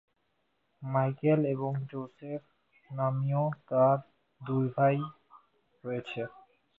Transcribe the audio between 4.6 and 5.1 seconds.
ভাই